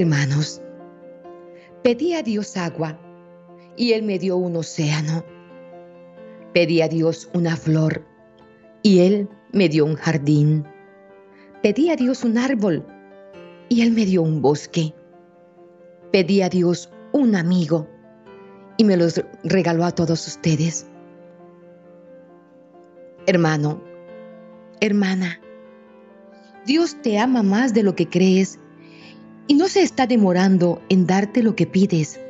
[0.00, 0.62] Hermanos,
[1.82, 2.96] pedí a Dios agua
[3.76, 5.24] y Él me dio un océano.
[6.54, 8.06] Pedí a Dios una flor
[8.84, 10.64] y Él me dio un jardín.
[11.64, 12.86] Pedí a Dios un árbol
[13.68, 14.94] y Él me dio un bosque.
[16.12, 17.88] Pedí a Dios un amigo
[18.76, 20.86] y me los regaló a todos ustedes.
[23.26, 23.82] Hermano,
[24.80, 25.40] hermana,
[26.66, 28.60] Dios te ama más de lo que crees
[29.48, 32.20] y no se está demorando en darte lo que pides,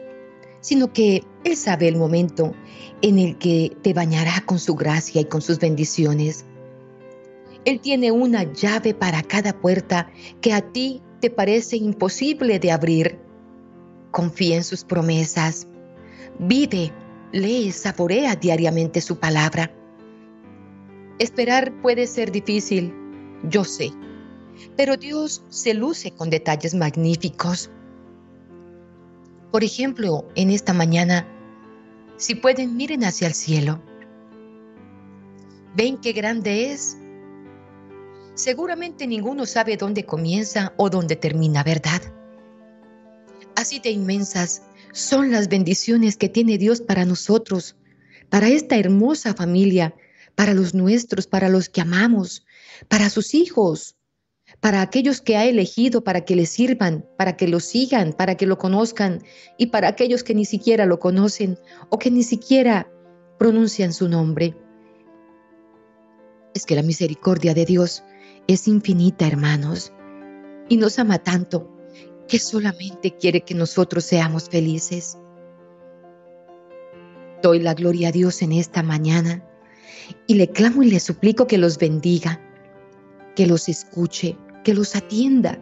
[0.60, 2.54] sino que Él sabe el momento
[3.02, 6.44] en el que te bañará con su gracia y con sus bendiciones.
[7.64, 13.18] Él tiene una llave para cada puerta que a ti te parece imposible de abrir.
[14.12, 15.66] Confía en sus promesas.
[16.38, 16.92] Vive,
[17.32, 19.72] lee, saborea diariamente su palabra.
[21.18, 22.94] Esperar puede ser difícil,
[23.50, 23.90] yo sé,
[24.76, 27.70] pero Dios se luce con detalles magníficos.
[29.50, 31.26] Por ejemplo, en esta mañana,
[32.16, 33.80] si pueden, miren hacia el cielo.
[35.74, 36.96] ¿Ven qué grande es?
[38.34, 42.02] Seguramente ninguno sabe dónde comienza o dónde termina, ¿verdad?
[43.56, 47.76] Así de inmensas son las bendiciones que tiene Dios para nosotros,
[48.30, 49.94] para esta hermosa familia,
[50.34, 52.46] para los nuestros, para los que amamos,
[52.86, 53.96] para sus hijos,
[54.60, 58.46] para aquellos que ha elegido para que le sirvan, para que lo sigan, para que
[58.46, 59.22] lo conozcan,
[59.56, 61.58] y para aquellos que ni siquiera lo conocen
[61.90, 62.90] o que ni siquiera
[63.38, 64.56] pronuncian su nombre.
[66.54, 68.02] Es que la misericordia de Dios
[68.48, 69.92] es infinita, hermanos,
[70.68, 71.70] y nos ama tanto
[72.26, 75.16] que solamente quiere que nosotros seamos felices.
[77.42, 79.44] Doy la gloria a Dios en esta mañana
[80.26, 82.40] y le clamo y le suplico que los bendiga,
[83.36, 84.36] que los escuche,
[84.68, 85.58] que los atienda.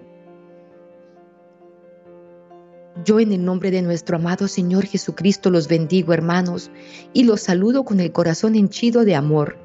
[3.05, 6.73] Yo en el nombre de nuestro amado Señor Jesucristo los bendigo, hermanos,
[7.13, 9.59] y los saludo con el corazón henchido de amor.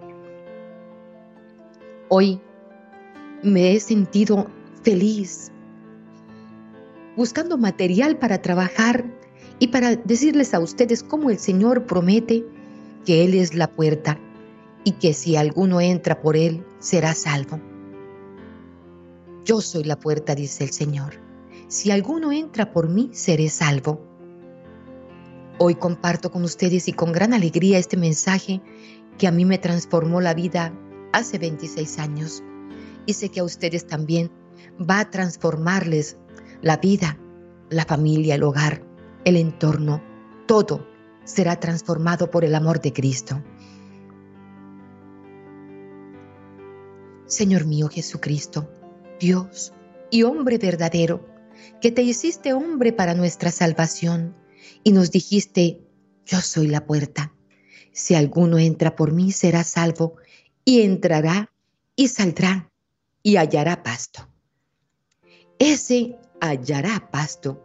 [2.09, 2.40] Hoy
[3.41, 4.46] me he sentido
[4.84, 5.51] feliz
[7.18, 9.06] buscando material para trabajar
[9.57, 12.46] y para decirles a ustedes cómo el Señor promete
[13.07, 14.19] que Él es la puerta
[14.84, 17.71] y que si alguno entra por Él será salvo.
[19.44, 21.16] Yo soy la puerta, dice el Señor.
[21.68, 24.06] Si alguno entra por mí, seré salvo.
[25.57, 28.62] Hoy comparto con ustedes y con gran alegría este mensaje
[29.18, 30.74] que a mí me transformó la vida
[31.12, 32.44] hace 26 años
[33.06, 34.31] y sé que a ustedes también
[34.80, 36.18] va a transformarles
[36.62, 37.18] la vida,
[37.69, 38.84] la familia, el hogar,
[39.25, 40.01] el entorno,
[40.47, 40.88] todo
[41.24, 43.41] será transformado por el amor de Cristo.
[47.25, 48.68] Señor mío Jesucristo,
[49.22, 49.72] Dios
[50.09, 51.26] y hombre verdadero,
[51.80, 54.36] que te hiciste hombre para nuestra salvación
[54.84, 55.80] y nos dijiste,
[56.26, 57.34] yo soy la puerta.
[57.94, 60.16] Si alguno entra por mí, será salvo
[60.66, 61.52] y entrará
[61.96, 62.72] y saldrá
[63.22, 64.28] y hallará pasto.
[65.60, 67.64] Ese hallará pasto.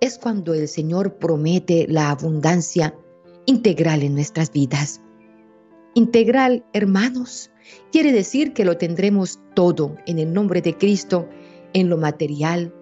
[0.00, 2.94] Es cuando el Señor promete la abundancia
[3.44, 5.00] integral en nuestras vidas.
[5.94, 7.50] Integral, hermanos,
[7.92, 11.28] quiere decir que lo tendremos todo en el nombre de Cristo,
[11.72, 12.72] en lo material,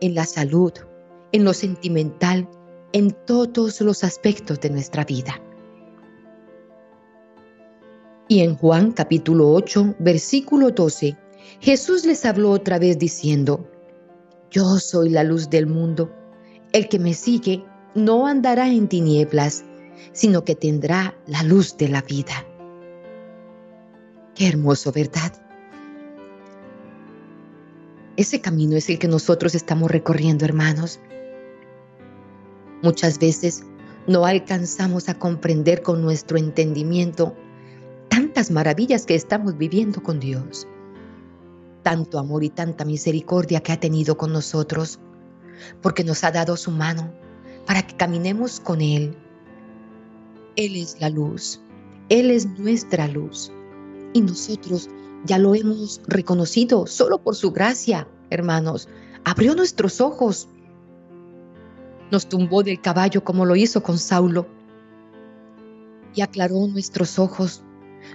[0.00, 0.72] en la salud,
[1.32, 2.48] en lo sentimental,
[2.92, 5.40] en todos los aspectos de nuestra vida.
[8.28, 11.16] Y en Juan capítulo 8, versículo 12,
[11.60, 13.68] Jesús les habló otra vez diciendo,
[14.50, 16.10] yo soy la luz del mundo.
[16.72, 17.64] El que me sigue
[17.94, 19.64] no andará en tinieblas,
[20.12, 22.46] sino que tendrá la luz de la vida.
[24.34, 25.32] Qué hermoso, ¿verdad?
[28.16, 31.00] Ese camino es el que nosotros estamos recorriendo, hermanos.
[32.82, 33.64] Muchas veces
[34.06, 37.34] no alcanzamos a comprender con nuestro entendimiento
[38.08, 40.66] tantas maravillas que estamos viviendo con Dios
[41.82, 44.98] tanto amor y tanta misericordia que ha tenido con nosotros,
[45.80, 47.12] porque nos ha dado su mano
[47.66, 49.16] para que caminemos con Él.
[50.56, 51.60] Él es la luz,
[52.08, 53.52] Él es nuestra luz
[54.12, 54.88] y nosotros
[55.24, 58.88] ya lo hemos reconocido solo por su gracia, hermanos.
[59.24, 60.48] Abrió nuestros ojos,
[62.10, 64.46] nos tumbó del caballo como lo hizo con Saulo
[66.14, 67.62] y aclaró nuestros ojos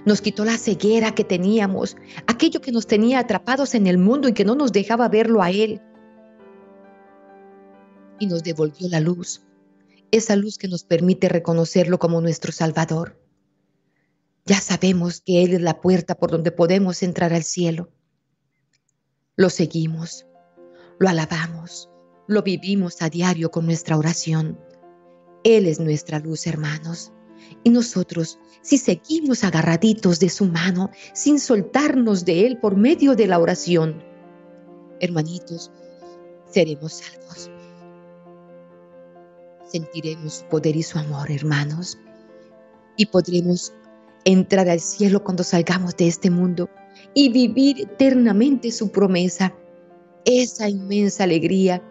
[0.04, 1.96] nos quitó la ceguera que teníamos,
[2.26, 5.50] aquello que nos tenía atrapados en el mundo y que no nos dejaba verlo a
[5.50, 5.80] Él.
[8.18, 9.42] Y nos devolvió la luz,
[10.10, 13.16] esa luz que nos permite reconocerlo como nuestro Salvador.
[14.48, 17.90] Ya sabemos que Él es la puerta por donde podemos entrar al cielo.
[19.36, 20.26] Lo seguimos,
[20.98, 21.90] lo alabamos,
[22.26, 24.58] lo vivimos a diario con nuestra oración.
[25.44, 27.12] Él es nuestra luz, hermanos.
[27.62, 33.26] Y nosotros, si seguimos agarraditos de su mano, sin soltarnos de Él por medio de
[33.26, 34.02] la oración,
[34.98, 35.70] hermanitos,
[36.50, 37.50] seremos salvos.
[39.70, 41.98] Sentiremos su poder y su amor, hermanos,
[42.96, 43.74] y podremos
[44.32, 46.68] entrar al cielo cuando salgamos de este mundo
[47.14, 49.54] y vivir eternamente su promesa,
[50.26, 51.82] esa inmensa alegría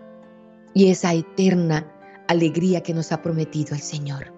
[0.76, 1.92] y esa eterna
[2.28, 4.32] alegría que nos ha prometido el Señor.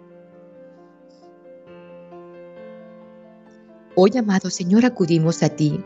[3.95, 5.83] Hoy, amado Señor, acudimos a ti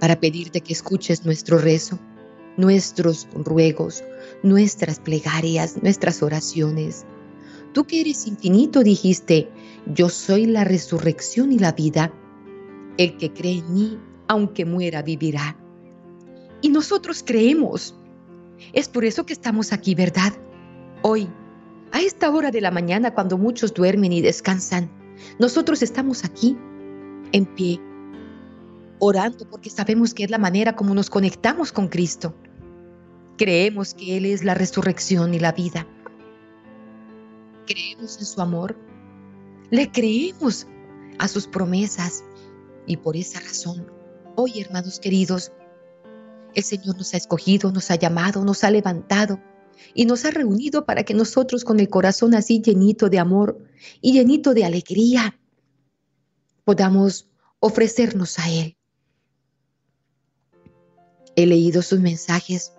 [0.00, 1.98] para pedirte que escuches nuestro rezo,
[2.58, 4.04] nuestros ruegos,
[4.42, 7.06] nuestras plegarias, nuestras oraciones.
[7.72, 9.48] Tú que eres infinito dijiste,
[9.86, 12.12] yo soy la resurrección y la vida.
[12.98, 13.98] El que cree en mí,
[14.28, 15.56] aunque muera, vivirá.
[16.60, 17.96] Y nosotros creemos.
[18.72, 20.32] Es por eso que estamos aquí, ¿verdad?
[21.02, 21.28] Hoy,
[21.90, 24.90] a esta hora de la mañana, cuando muchos duermen y descansan,
[25.38, 26.56] nosotros estamos aquí,
[27.32, 27.80] en pie,
[28.98, 32.34] orando porque sabemos que es la manera como nos conectamos con Cristo.
[33.36, 35.86] Creemos que Él es la resurrección y la vida.
[37.66, 38.76] Creemos en su amor.
[39.72, 40.66] Le creemos
[41.18, 42.22] a sus promesas.
[42.86, 43.90] Y por esa razón,
[44.36, 45.50] hoy, hermanos queridos,
[46.54, 49.40] el Señor nos ha escogido, nos ha llamado, nos ha levantado
[49.94, 53.64] y nos ha reunido para que nosotros con el corazón así llenito de amor
[54.02, 55.40] y llenito de alegría
[56.64, 58.76] podamos ofrecernos a Él.
[61.34, 62.74] He leído sus mensajes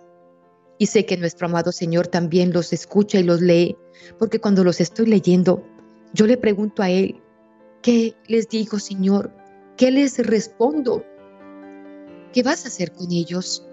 [0.78, 3.76] y sé que nuestro amado Señor también los escucha y los lee,
[4.16, 5.73] porque cuando los estoy leyendo,
[6.14, 7.20] yo le pregunto a Él,
[7.82, 9.34] ¿qué les digo, Señor?
[9.76, 11.04] ¿Qué les respondo?
[12.32, 13.66] ¿Qué vas a hacer con ellos?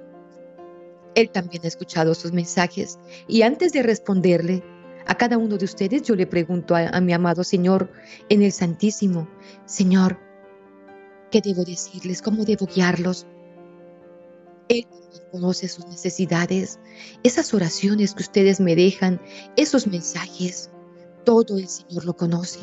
[1.13, 2.97] Él también ha escuchado sus mensajes
[3.27, 4.63] y antes de responderle
[5.05, 7.91] a cada uno de ustedes, yo le pregunto a, mi amado Señor
[8.29, 9.27] en el Santísimo,
[9.65, 10.19] Señor,
[11.31, 12.21] ¿qué debo decirles?
[12.21, 13.27] ¿Cómo debo guiarlos?
[14.67, 14.87] Él
[15.31, 16.79] conoce sus necesidades,
[17.23, 19.21] esas oraciones que ustedes me dejan,
[19.57, 20.71] esos mensajes,
[21.23, 22.59] todo el Señor lo conoce.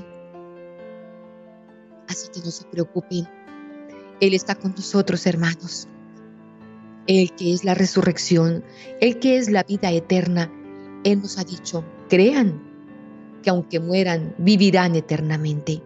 [2.08, 3.28] Así que no se preocupen,
[4.20, 5.88] Él está con nosotros, hermanos.
[7.06, 8.64] El que es la resurrección,
[9.00, 10.50] el que es la vida eterna,
[11.04, 12.62] Él nos ha dicho, crean
[13.42, 15.82] que aunque mueran, vivirán eternamente.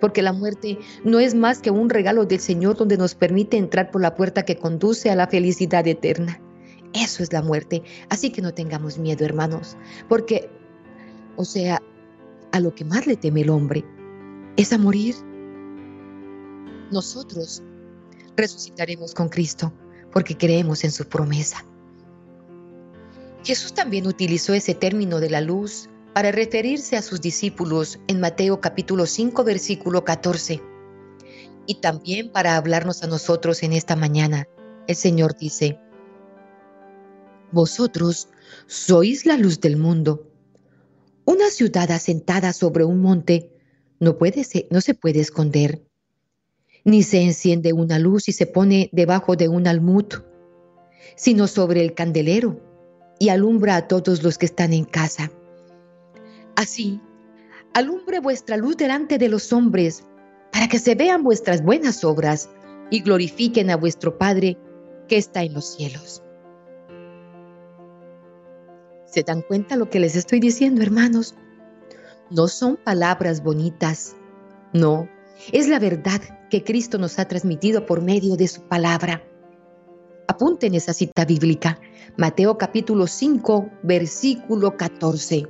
[0.00, 3.90] Porque la muerte no es más que un regalo del Señor donde nos permite entrar
[3.90, 6.40] por la puerta que conduce a la felicidad eterna.
[6.92, 7.82] Eso es la muerte.
[8.08, 9.76] Así que no tengamos miedo, hermanos.
[10.08, 10.50] Porque,
[11.36, 11.80] o sea,
[12.52, 13.84] a lo que más le teme el hombre
[14.56, 15.14] es a morir.
[16.90, 17.62] Nosotros
[18.36, 19.72] resucitaremos con Cristo
[20.12, 21.64] porque creemos en su promesa.
[23.44, 28.60] Jesús también utilizó ese término de la luz para referirse a sus discípulos en Mateo
[28.60, 30.62] capítulo 5 versículo 14
[31.66, 34.46] y también para hablarnos a nosotros en esta mañana.
[34.86, 35.78] El Señor dice,
[37.52, 38.28] Vosotros
[38.66, 40.26] sois la luz del mundo.
[41.24, 43.50] Una ciudad asentada sobre un monte
[44.00, 45.82] no, puede no se puede esconder
[46.84, 50.06] ni se enciende una luz y se pone debajo de un almud,
[51.16, 52.60] sino sobre el candelero
[53.18, 55.30] y alumbra a todos los que están en casa.
[56.56, 57.00] Así,
[57.72, 60.04] alumbre vuestra luz delante de los hombres,
[60.52, 62.50] para que se vean vuestras buenas obras
[62.90, 64.58] y glorifiquen a vuestro Padre
[65.08, 66.21] que está en los cielos.
[69.12, 71.34] ¿Se dan cuenta lo que les estoy diciendo, hermanos?
[72.30, 74.16] No son palabras bonitas,
[74.72, 75.06] no,
[75.52, 79.22] es la verdad que Cristo nos ha transmitido por medio de su palabra.
[80.28, 81.78] Apunten esa cita bíblica,
[82.16, 85.46] Mateo capítulo 5, versículo 14.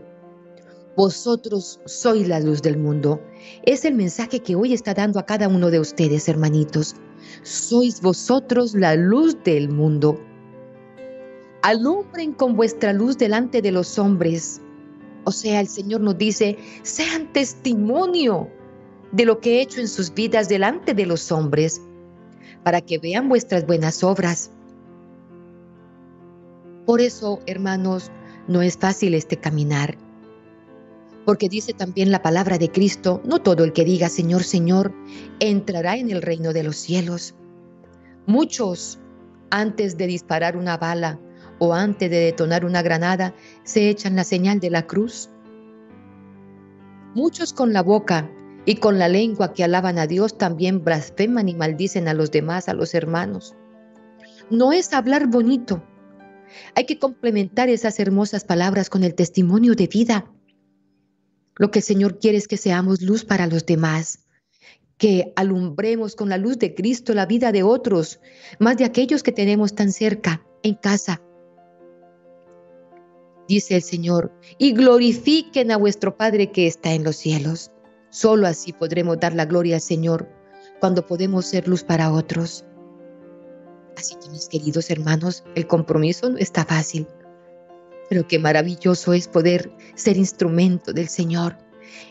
[0.96, 3.22] Vosotros sois la luz del mundo.
[3.62, 6.96] Es el mensaje que hoy está dando a cada uno de ustedes, hermanitos.
[7.44, 10.18] Sois vosotros la luz del mundo.
[11.62, 14.60] Alumbren con vuestra luz delante de los hombres.
[15.24, 18.48] O sea, el Señor nos dice, sean testimonio
[19.12, 21.80] de lo que he hecho en sus vidas delante de los hombres,
[22.64, 24.50] para que vean vuestras buenas obras.
[26.84, 28.10] Por eso, hermanos,
[28.48, 29.96] no es fácil este caminar,
[31.24, 34.92] porque dice también la palabra de Cristo, no todo el que diga Señor, Señor,
[35.38, 37.36] entrará en el reino de los cielos.
[38.26, 38.98] Muchos,
[39.50, 41.20] antes de disparar una bala
[41.64, 45.30] o antes de detonar una granada, se echan la señal de la cruz.
[47.14, 48.28] Muchos con la boca
[48.64, 52.68] y con la lengua que alaban a Dios también blasfeman y maldicen a los demás,
[52.68, 53.54] a los hermanos.
[54.50, 55.84] No es hablar bonito,
[56.74, 60.30] Hay que complementar esas hermosas palabras con el testimonio de vida.
[61.56, 64.26] Lo que el Señor quiere es que seamos luz para los demás,
[64.98, 68.20] que alumbremos con la luz de Cristo la vida de otros,
[68.58, 71.22] más de aquellos que tenemos tan cerca, en casa.
[73.52, 77.70] Dice el Señor, y glorifiquen a vuestro Padre que está en los cielos.
[78.08, 80.26] Solo así podremos dar la gloria al Señor,
[80.80, 82.64] cuando podemos ser luz para otros.
[83.94, 87.06] Así que mis queridos hermanos, el compromiso no está fácil,
[88.08, 91.58] pero qué maravilloso es poder ser instrumento del Señor,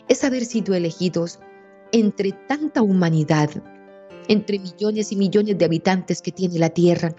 [0.06, 1.40] es haber sido elegidos
[1.90, 3.50] entre tanta humanidad,
[4.28, 7.12] entre millones y millones de habitantes que tiene la tierra.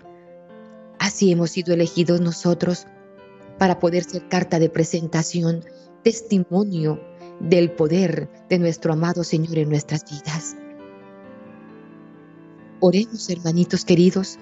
[0.97, 2.87] Así hemos sido elegidos nosotros
[3.63, 5.63] para poder ser carta de presentación,
[6.03, 6.99] testimonio
[7.39, 10.57] del poder de nuestro amado Señor en nuestras vidas.
[12.81, 14.37] Oremos, hermanitos queridos,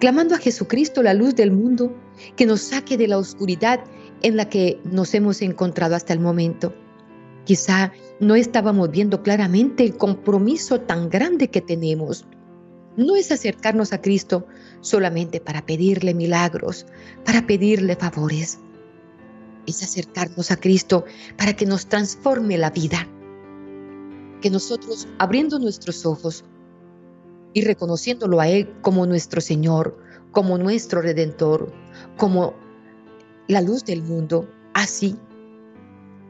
[0.00, 1.96] clamando a Jesucristo, la luz del mundo,
[2.34, 3.78] que nos saque de la oscuridad
[4.22, 6.74] en la que nos hemos encontrado hasta el momento.
[7.44, 12.26] Quizá no estábamos viendo claramente el compromiso tan grande que tenemos.
[12.96, 14.48] No es acercarnos a Cristo
[14.80, 16.86] solamente para pedirle milagros,
[17.24, 18.58] para pedirle favores.
[19.66, 21.04] Es acercarnos a Cristo
[21.36, 23.08] para que nos transforme la vida.
[24.40, 26.44] Que nosotros, abriendo nuestros ojos,
[27.54, 29.96] y reconociéndolo a Él como nuestro Señor,
[30.32, 31.72] como nuestro Redentor,
[32.16, 32.54] como
[33.46, 35.16] la luz del mundo, así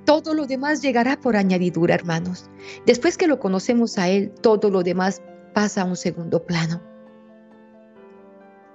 [0.05, 2.51] todo lo demás llegará por añadidura, hermanos.
[2.85, 5.23] Después que lo conocemos a Él, todo lo demás
[5.55, 6.83] pasa a un segundo plano.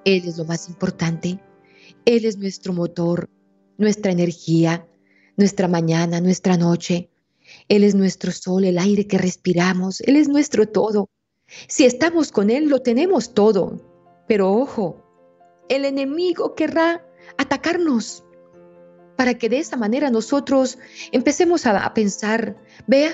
[0.06, 1.39] Él es lo más importante.
[2.06, 3.30] Él es nuestro motor,
[3.79, 4.86] nuestra energía,
[5.38, 7.09] nuestra mañana, nuestra noche.
[7.67, 10.01] Él es nuestro sol, el aire que respiramos.
[10.01, 11.09] Él es nuestro todo.
[11.67, 13.81] Si estamos con Él, lo tenemos todo.
[14.27, 15.03] Pero ojo,
[15.69, 17.03] el enemigo querrá
[17.38, 18.24] atacarnos
[19.15, 20.77] para que de esa manera nosotros
[21.12, 22.55] empecemos a, pensar,
[22.88, 23.12] vea,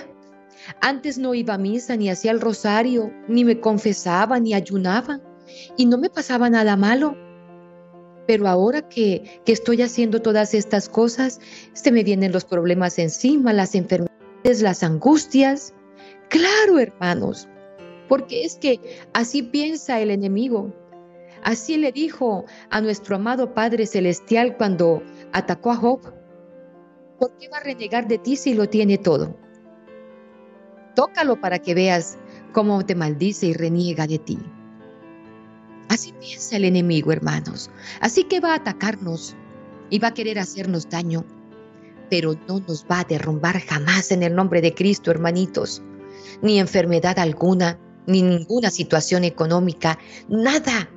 [0.81, 5.22] antes no iba a misa, ni hacía el rosario, ni me confesaba, ni ayunaba,
[5.77, 7.17] y no me pasaba nada malo.
[8.27, 11.39] Pero ahora que, que estoy haciendo todas estas cosas,
[11.74, 15.74] se me vienen los problemas encima, las enfermedades, las angustias.
[16.29, 17.48] Claro, hermanos,
[18.10, 18.79] porque es que
[19.13, 20.74] así piensa el enemigo.
[21.44, 26.01] Así le dijo a nuestro amado Padre Celestial cuando atacó a Job.
[27.20, 29.38] ¿Por qué va a renegar de ti si lo tiene todo?
[30.96, 32.17] Tócalo para que veas
[32.51, 34.39] cómo te maldice y reniega de ti.
[35.89, 37.70] Así piensa el enemigo, hermanos.
[38.01, 39.36] Así que va a atacarnos
[39.89, 41.25] y va a querer hacernos daño,
[42.10, 45.82] pero no nos va a derrumbar jamás en el nombre de Cristo, hermanitos.
[46.42, 50.89] Ni enfermedad alguna, ni ninguna situación económica, nada,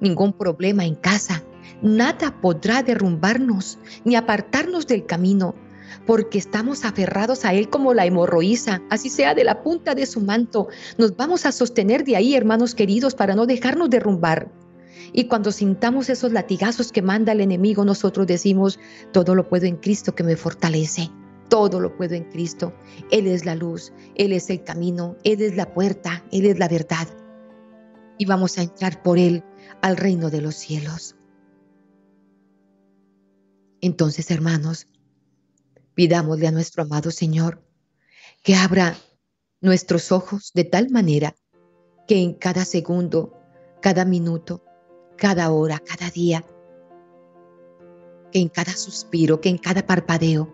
[0.00, 1.42] ningún problema en casa,
[1.82, 5.54] nada podrá derrumbarnos ni apartarnos del camino,
[6.06, 10.20] porque estamos aferrados a Él como la hemorroísa, así sea de la punta de su
[10.20, 10.68] manto.
[10.98, 14.50] Nos vamos a sostener de ahí, hermanos queridos, para no dejarnos derrumbar.
[15.12, 18.78] Y cuando sintamos esos latigazos que manda el enemigo, nosotros decimos,
[19.12, 21.10] todo lo puedo en Cristo que me fortalece.
[21.48, 22.72] Todo lo puedo en Cristo.
[23.10, 26.68] Él es la luz, Él es el camino, Él es la puerta, Él es la
[26.68, 27.06] verdad.
[28.16, 29.44] Y vamos a entrar por Él
[29.82, 31.16] al reino de los cielos.
[33.82, 34.86] Entonces, hermanos,
[35.94, 37.62] pidámosle a nuestro amado Señor
[38.42, 38.96] que abra
[39.60, 41.34] nuestros ojos de tal manera
[42.06, 43.32] que en cada segundo,
[43.80, 44.64] cada minuto,
[45.16, 46.44] cada hora, cada día,
[48.32, 50.52] que en cada suspiro, que en cada parpadeo,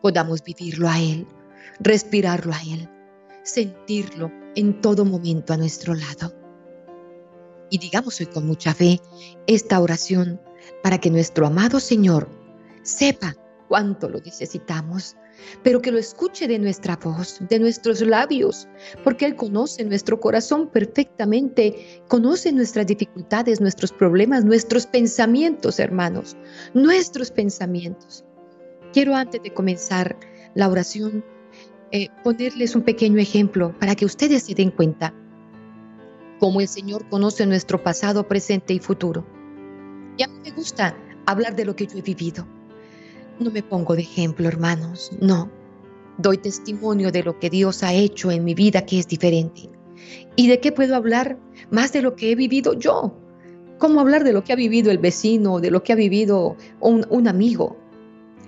[0.00, 1.26] podamos vivirlo a Él,
[1.80, 2.88] respirarlo a Él,
[3.42, 6.34] sentirlo en todo momento a nuestro lado.
[7.68, 9.00] Y digamos hoy con mucha fe
[9.46, 10.40] esta oración
[10.82, 12.28] para que nuestro amado Señor
[12.82, 13.36] sepa
[13.70, 15.16] cuánto lo necesitamos,
[15.62, 18.66] pero que lo escuche de nuestra voz, de nuestros labios,
[19.04, 26.36] porque Él conoce nuestro corazón perfectamente, conoce nuestras dificultades, nuestros problemas, nuestros pensamientos, hermanos,
[26.74, 28.24] nuestros pensamientos.
[28.92, 30.18] Quiero antes de comenzar
[30.56, 31.24] la oración
[31.92, 35.14] eh, ponerles un pequeño ejemplo para que ustedes se den cuenta
[36.40, 39.24] cómo el Señor conoce nuestro pasado, presente y futuro.
[40.18, 40.96] Y a mí me gusta
[41.26, 42.44] hablar de lo que yo he vivido.
[43.40, 45.50] No me pongo de ejemplo, hermanos, no.
[46.18, 49.70] Doy testimonio de lo que Dios ha hecho en mi vida que es diferente.
[50.36, 51.38] ¿Y de qué puedo hablar
[51.70, 53.16] más de lo que he vivido yo?
[53.78, 57.28] ¿Cómo hablar de lo que ha vivido el vecino, de lo que ha vivido un,
[57.28, 57.78] amigo?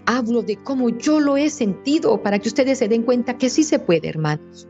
[0.05, 3.63] Hablo de cómo yo lo he sentido para que ustedes se den cuenta que sí
[3.63, 4.69] se puede, hermanos.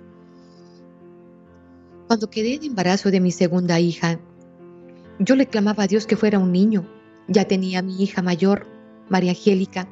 [2.07, 4.21] Cuando quedé en embarazo de mi segunda hija,
[5.19, 6.87] yo le clamaba a Dios que fuera un niño,
[7.27, 8.67] Ya tenía mi hija mayor,
[9.09, 9.89] María Angélica,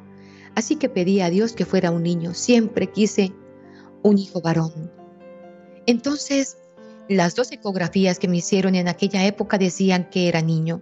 [0.55, 2.33] así que pedí a Dios que fuera un niño.
[2.33, 3.33] Siempre quise
[4.03, 4.91] un hijo varón.
[5.85, 6.57] Entonces,
[7.07, 10.81] las dos ecografías que me hicieron en aquella época decían que era niño.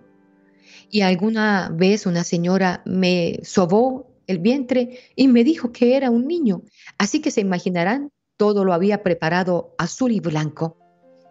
[0.92, 6.28] Y alguna vez una señora me sobó el vientre y me dijo que era un
[6.28, 6.62] niño.
[6.98, 10.78] Así que se imaginarán, todo lo había preparado azul y blanco.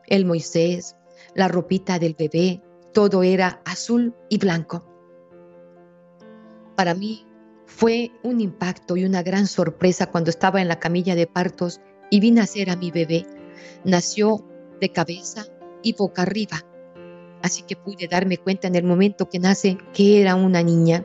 [0.06, 0.96] El Moisés,
[1.34, 2.60] la ropita del bebé,
[2.92, 4.84] todo era azul y blanco.
[6.76, 7.27] Para mí
[7.68, 12.18] fue un impacto y una gran sorpresa cuando estaba en la camilla de partos y
[12.18, 13.26] vi nacer a mi bebé.
[13.84, 14.42] Nació
[14.80, 15.44] de cabeza
[15.82, 16.64] y boca arriba.
[17.42, 21.04] Así que pude darme cuenta en el momento que nace que era una niña.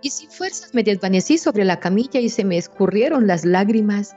[0.00, 4.14] Y sin fuerzas me desvanecí sobre la camilla y se me escurrieron las lágrimas.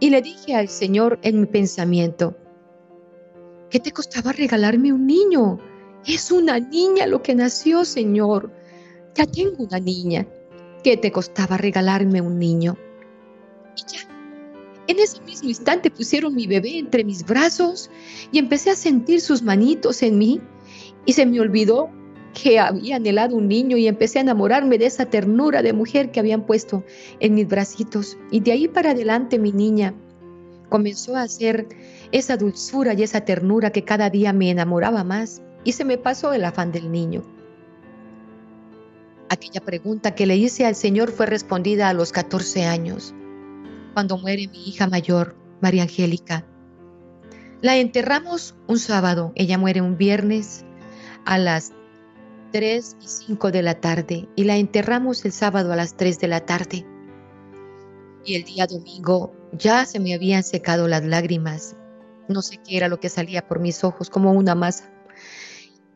[0.00, 2.38] Y le dije al Señor en mi pensamiento,
[3.68, 5.58] ¿qué te costaba regalarme un niño?
[6.06, 8.50] Es una niña lo que nació, Señor.
[9.14, 10.26] Ya tengo una niña.
[10.84, 12.76] ¿Qué te costaba regalarme un niño?
[13.74, 14.00] Y ya,
[14.86, 17.90] en ese mismo instante pusieron mi bebé entre mis brazos
[18.30, 20.42] y empecé a sentir sus manitos en mí
[21.06, 21.88] y se me olvidó
[22.34, 26.20] que había anhelado un niño y empecé a enamorarme de esa ternura de mujer que
[26.20, 26.84] habían puesto
[27.18, 28.18] en mis bracitos.
[28.30, 29.94] Y de ahí para adelante mi niña
[30.68, 31.66] comenzó a hacer
[32.12, 36.34] esa dulzura y esa ternura que cada día me enamoraba más y se me pasó
[36.34, 37.22] el afán del niño.
[39.34, 43.12] Aquella pregunta que le hice al Señor fue respondida a los 14 años
[43.92, 46.46] cuando muere mi hija mayor, María Angélica.
[47.60, 50.64] La enterramos un sábado, ella muere un viernes
[51.24, 51.72] a las
[52.52, 56.28] 3 y 5 de la tarde y la enterramos el sábado a las 3 de
[56.28, 56.86] la tarde.
[58.24, 61.74] Y el día domingo ya se me habían secado las lágrimas.
[62.28, 64.92] No sé qué era lo que salía por mis ojos, como una masa.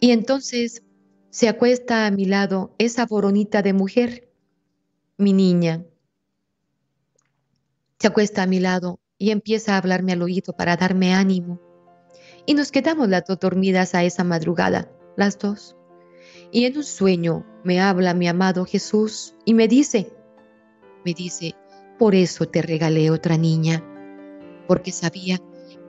[0.01, 0.83] Y entonces
[1.31, 4.31] se acuesta a mi lado esa boronita de mujer,
[5.17, 5.85] mi niña,
[7.99, 11.61] se acuesta a mi lado y empieza a hablarme al oído para darme ánimo.
[12.47, 15.77] Y nos quedamos las dos dormidas a esa madrugada, las dos.
[16.51, 20.11] Y en un sueño me habla mi amado Jesús y me dice,
[21.05, 21.55] me dice,
[21.99, 23.85] por eso te regalé otra niña,
[24.67, 25.39] porque sabía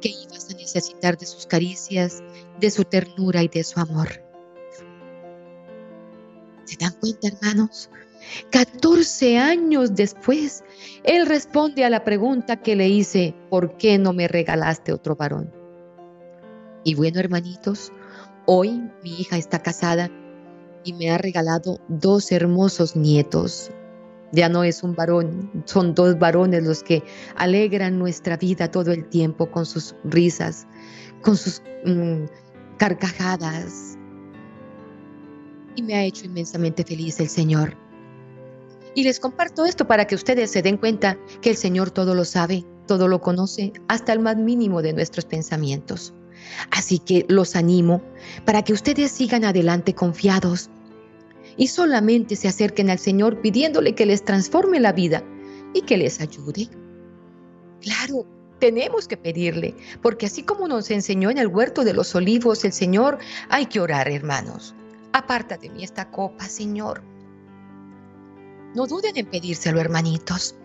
[0.01, 2.23] que ibas a necesitar de sus caricias,
[2.59, 4.28] de su ternura y de su amor.
[6.69, 7.89] ¿Se dan cuenta, hermanos?
[8.51, 10.63] 14 años después,
[11.03, 15.51] él responde a la pregunta que le hice, ¿por qué no me regalaste otro varón?
[16.83, 17.91] Y bueno, hermanitos,
[18.45, 20.11] hoy mi hija está casada
[20.83, 23.71] y me ha regalado dos hermosos nietos.
[24.31, 27.01] Ya no es un varón, son dos varones los que
[27.35, 30.67] alegran nuestra vida todo el tiempo con sus risas,
[31.23, 32.25] con sus mm,
[32.77, 33.88] carcajadas.
[35.79, 37.77] Y me ha hecho inmensamente feliz el Señor.
[38.95, 42.25] Y les comparto esto para que ustedes se den cuenta que el Señor todo lo
[42.25, 46.13] sabe, todo lo conoce, hasta el más mínimo de nuestros pensamientos.
[46.69, 48.01] Así que los animo
[48.43, 50.69] para que ustedes sigan adelante confiados
[51.55, 55.23] y solamente se acerquen al Señor pidiéndole que les transforme la vida
[55.73, 56.67] y que les ayude.
[57.79, 58.25] Claro,
[58.59, 62.73] tenemos que pedirle, porque así como nos enseñó en el huerto de los olivos el
[62.73, 64.75] Señor, hay que orar, hermanos.
[65.13, 67.03] Aparta de mí esta copa, Señor.
[68.75, 70.55] No duden en pedírselo, hermanitos.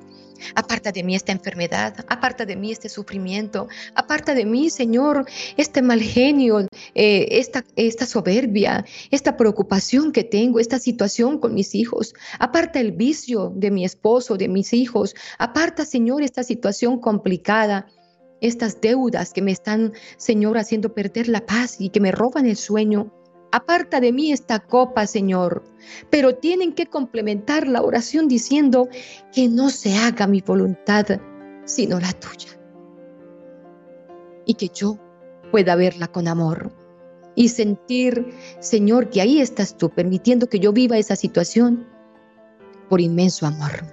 [0.55, 5.27] Aparta de mí esta enfermedad, aparta de mí este sufrimiento, aparta de mí, Señor,
[5.57, 11.75] este mal genio, eh, esta, esta soberbia, esta preocupación que tengo, esta situación con mis
[11.75, 12.15] hijos.
[12.39, 15.15] Aparta el vicio de mi esposo, de mis hijos.
[15.39, 17.87] Aparta, Señor, esta situación complicada,
[18.41, 22.57] estas deudas que me están, Señor, haciendo perder la paz y que me roban el
[22.57, 23.13] sueño.
[23.55, 25.63] Aparta de mí esta copa, Señor.
[26.11, 28.89] Pero tienen que complementar la oración diciendo
[29.33, 31.07] que no se haga mi voluntad,
[31.65, 32.59] sino la tuya.
[34.45, 34.99] Y que yo
[35.53, 36.73] pueda verla con amor
[37.37, 41.87] y sentir, Señor, que ahí estás tú, permitiendo que yo viva esa situación
[42.89, 43.85] por inmenso amor.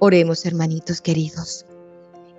[0.00, 1.64] Oremos, hermanitos queridos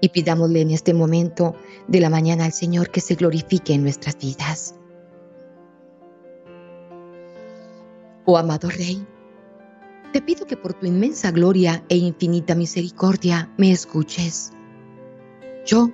[0.01, 1.55] y pidámosle en este momento
[1.87, 4.75] de la mañana al Señor que se glorifique en nuestras vidas.
[8.25, 9.05] Oh amado Rey,
[10.11, 14.51] te pido que por tu inmensa gloria e infinita misericordia me escuches.
[15.65, 15.89] Yo,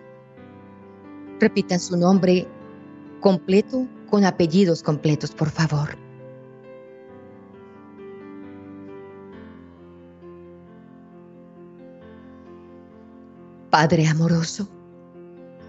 [1.39, 2.47] repita su nombre
[3.19, 6.02] completo con apellidos completos, por favor.
[13.73, 14.69] Padre amoroso,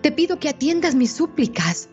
[0.03, 1.89] te pido que atiendas mis súplicas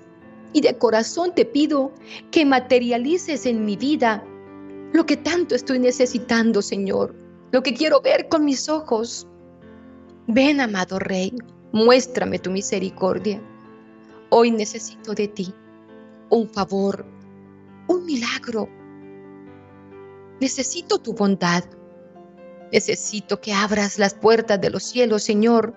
[0.51, 1.93] Y de corazón te pido
[2.31, 4.21] que materialices en mi vida
[4.91, 7.15] lo que tanto estoy necesitando, Señor,
[7.53, 9.25] lo que quiero ver con mis ojos.
[10.27, 11.33] Ven, amado Rey,
[11.71, 13.41] muéstrame tu misericordia.
[14.31, 15.53] Hoy necesito de ti
[16.29, 17.05] un favor,
[17.87, 18.67] un milagro.
[20.41, 21.63] Necesito tu bondad.
[22.73, 25.73] Necesito que abras las puertas de los cielos, Señor,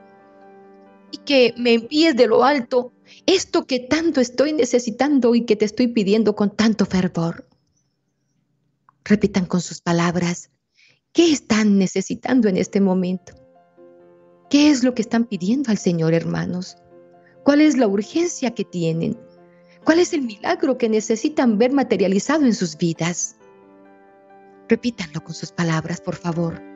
[1.14, 2.92] y que me envíes de lo alto
[3.24, 7.48] esto que tanto estoy necesitando y que te estoy pidiendo con tanto fervor.
[9.04, 10.50] Repitan con sus palabras,
[11.12, 13.34] ¿qué están necesitando en este momento?
[14.50, 16.78] ¿Qué es lo que están pidiendo al Señor, hermanos?
[17.44, 19.16] ¿Cuál es la urgencia que tienen?
[19.84, 23.36] ¿Cuál es el milagro que necesitan ver materializado en sus vidas?
[24.68, 26.73] Repítanlo con sus palabras, por favor.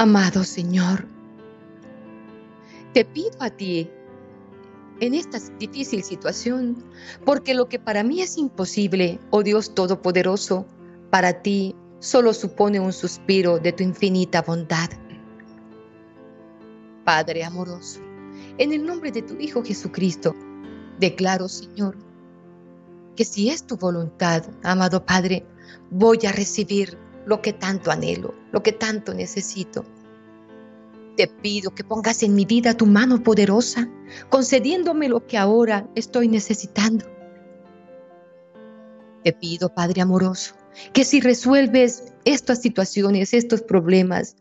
[0.00, 1.08] Amado Señor,
[2.94, 3.90] te pido a ti
[5.00, 6.84] en esta difícil situación,
[7.24, 10.66] porque lo que para mí es imposible, oh Dios Todopoderoso,
[11.10, 14.88] para ti solo supone un suspiro de tu infinita bondad.
[17.04, 17.98] Padre amoroso,
[18.58, 20.32] en el nombre de tu Hijo Jesucristo,
[21.00, 21.96] declaro, Señor,
[23.16, 25.44] que si es tu voluntad, amado Padre,
[25.90, 29.84] voy a recibir lo que tanto anhelo, lo que tanto necesito.
[31.16, 33.88] Te pido que pongas en mi vida tu mano poderosa,
[34.30, 37.06] concediéndome lo que ahora estoy necesitando.
[39.22, 40.56] Te pido, Padre amoroso,
[40.92, 44.34] que si resuelves estas situaciones, estos problemas,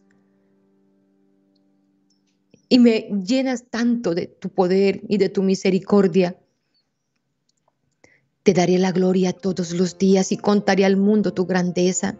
[2.70, 6.40] y me llenas tanto de tu poder y de tu misericordia,
[8.42, 12.18] te daré la gloria todos los días y contaré al mundo tu grandeza.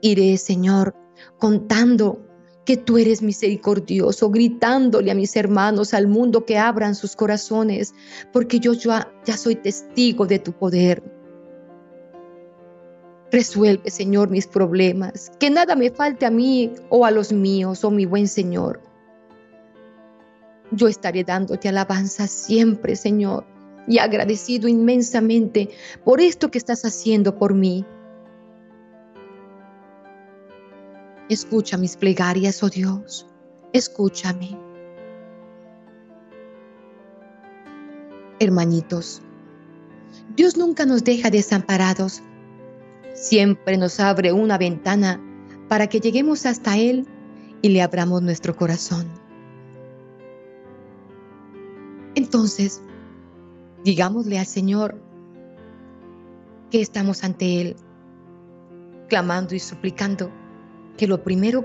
[0.00, 0.94] Iré, Señor,
[1.38, 2.30] contando
[2.64, 7.94] que tú eres misericordioso, gritándole a mis hermanos, al mundo que abran sus corazones,
[8.32, 11.02] porque yo ya, soy testigo de tu poder.
[13.32, 17.90] Resuelve, Señor, mis problemas, que nada me falte a mí o a los míos, oh
[17.90, 18.80] mi buen Señor.
[20.72, 23.44] Yo estaré dándote alabanza siempre, Señor,
[23.88, 25.70] y agradecido inmensamente
[26.04, 27.84] por esto que estás haciendo por mí.
[31.30, 33.24] Escucha mis plegarias, oh Dios,
[33.72, 34.58] escúchame.
[38.40, 39.22] Hermanitos,
[40.34, 42.20] Dios nunca nos deja desamparados.
[43.14, 45.20] Siempre nos abre una ventana
[45.68, 47.06] para que lleguemos hasta Él
[47.62, 49.06] y le abramos nuestro corazón.
[52.16, 52.82] Entonces,
[53.84, 55.00] digámosle al Señor
[56.72, 57.76] que estamos ante Él,
[59.08, 60.39] clamando y suplicando
[61.00, 61.64] que lo primero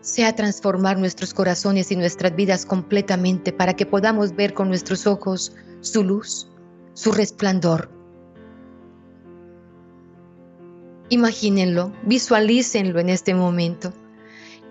[0.00, 5.52] sea transformar nuestros corazones y nuestras vidas completamente para que podamos ver con nuestros ojos
[5.82, 6.48] su luz,
[6.94, 7.90] su resplandor.
[11.10, 13.92] Imagínenlo, visualícenlo en este momento.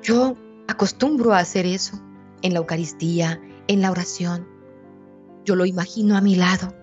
[0.02, 0.36] Yo
[0.68, 2.02] acostumbro a hacer eso
[2.42, 4.48] en la Eucaristía, en la oración.
[5.44, 6.74] Yo lo imagino a mi lado.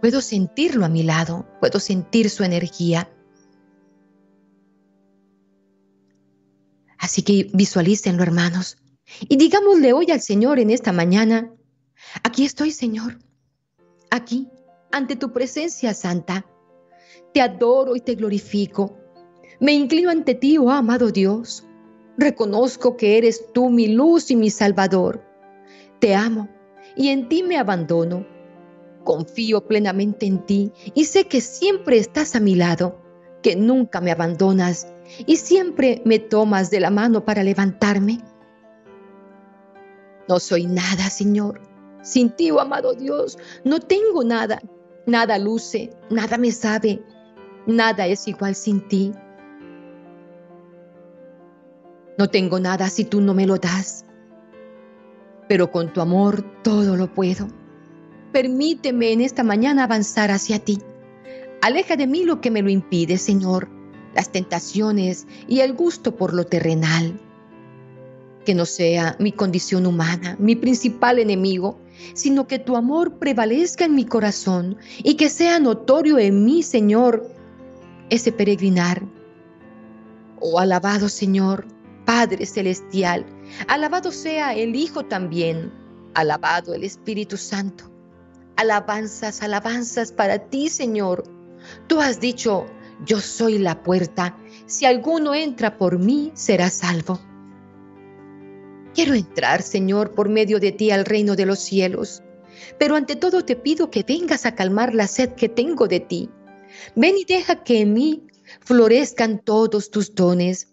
[0.00, 3.10] Puedo sentirlo a mi lado, puedo sentir su energía.
[7.08, 8.76] Así que visualícenlo, hermanos.
[9.30, 11.50] Y digámosle hoy al Señor en esta mañana,
[12.22, 13.18] aquí estoy, Señor,
[14.10, 14.50] aquí,
[14.92, 16.44] ante tu presencia santa.
[17.32, 18.98] Te adoro y te glorifico.
[19.58, 21.64] Me inclino ante ti, oh amado Dios.
[22.18, 25.24] Reconozco que eres tú mi luz y mi salvador.
[26.00, 26.50] Te amo
[26.94, 28.26] y en ti me abandono.
[29.04, 33.00] Confío plenamente en ti y sé que siempre estás a mi lado,
[33.42, 34.88] que nunca me abandonas
[35.26, 38.20] y siempre me tomas de la mano para levantarme.
[40.28, 41.60] No soy nada, Señor.
[42.02, 44.60] Sin ti, oh amado Dios, no tengo nada.
[45.06, 47.02] Nada luce, nada me sabe,
[47.66, 49.12] nada es igual sin ti.
[52.18, 54.04] No tengo nada si tú no me lo das,
[55.48, 57.48] pero con tu amor todo lo puedo.
[58.32, 60.78] Permíteme en esta mañana avanzar hacia ti.
[61.62, 63.77] Aleja de mí lo que me lo impide, Señor
[64.14, 67.20] las tentaciones y el gusto por lo terrenal.
[68.44, 71.78] que no sea mi condición humana, mi principal enemigo,
[72.14, 77.28] sino que tu amor prevalezca en mi corazón y que sea notorio en mí, Señor,
[78.08, 79.02] ese peregrinar.
[80.40, 81.66] Oh, alabado Señor,
[82.06, 83.26] Padre Celestial,
[83.66, 85.70] alabado sea el Hijo también,
[86.14, 87.84] alabado el Espíritu Santo.
[88.56, 91.24] Alabanzas, alabanzas para ti, Señor.
[91.86, 92.64] Tú has dicho,
[93.04, 97.20] yo soy la puerta, si alguno entra por mí, será salvo.
[98.94, 102.22] Quiero entrar, Señor, por medio de ti al reino de los cielos,
[102.78, 106.30] pero ante todo te pido que vengas a calmar la sed que tengo de ti.
[106.96, 108.26] Ven y deja que en mí
[108.60, 110.68] florezcan todos tus dones.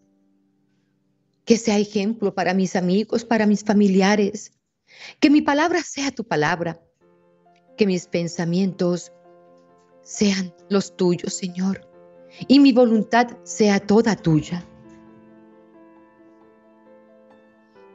[1.45, 4.51] Que sea ejemplo para mis amigos, para mis familiares.
[5.19, 6.81] Que mi palabra sea tu palabra.
[7.77, 9.11] Que mis pensamientos
[10.01, 11.94] sean los tuyos, Señor.
[12.47, 14.63] Y mi voluntad sea toda tuya.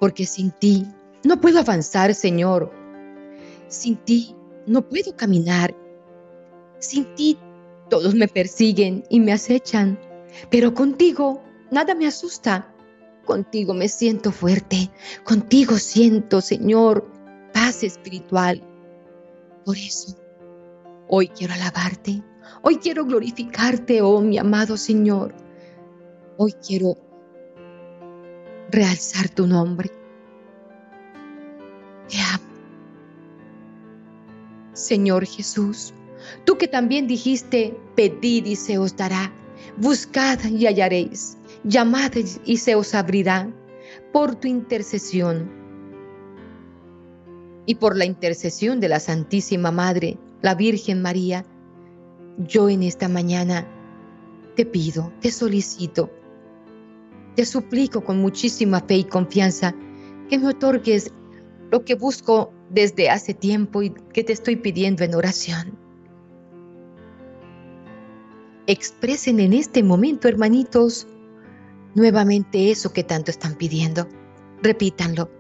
[0.01, 0.85] porque sin ti
[1.23, 2.73] no puedo avanzar, Señor.
[3.69, 4.35] Sin ti
[4.67, 5.77] no puedo caminar.
[6.81, 7.39] Sin ti
[7.89, 10.01] todos me persiguen y me acechan,
[10.51, 12.75] pero contigo nada me asusta.
[13.27, 14.91] Contigo me siento fuerte,
[15.23, 17.07] contigo siento, Señor,
[17.53, 18.61] paz espiritual.
[19.65, 20.17] Por eso,
[21.07, 22.25] hoy quiero alabarte,
[22.63, 25.35] hoy quiero glorificarte, oh mi amado Señor.
[26.37, 26.97] Hoy quiero
[28.71, 29.91] realzar tu nombre.
[32.09, 32.45] Te amo.
[34.73, 35.93] Señor Jesús,
[36.45, 39.33] tú que también dijiste, pedid y se os dará,
[39.77, 42.13] buscad y hallaréis, llamad
[42.45, 43.49] y se os abrirá,
[44.13, 45.51] por tu intercesión
[47.67, 51.45] y por la intercesión de la Santísima Madre, la Virgen María,
[52.47, 53.67] yo en esta mañana
[54.57, 56.11] te pido, te solicito,
[57.37, 59.75] te suplico con muchísima fe y confianza
[60.29, 61.13] que me otorgues
[61.71, 65.79] lo que busco desde hace tiempo y que te estoy pidiendo en oración.
[68.67, 71.07] Expresen en este momento, hermanitos,
[71.95, 74.07] nuevamente eso que tanto están pidiendo.
[74.63, 75.40] Repítanlo.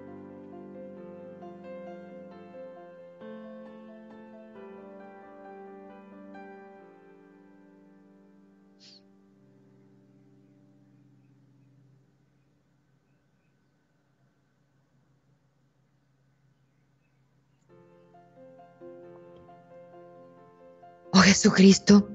[21.30, 22.08] Jesucristo,